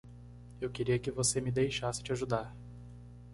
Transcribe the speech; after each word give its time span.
Eu 0.59 0.71
queria 0.71 0.97
que 0.97 1.11
você 1.11 1.39
me 1.39 1.51
deixasse 1.51 2.01
te 2.01 2.11
ajudar. 2.11 2.57